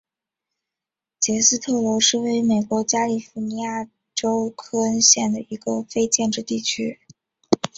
[1.19, 6.97] 杰斯特罗是位于美国加利福尼亚州克恩县的一个非建制地区。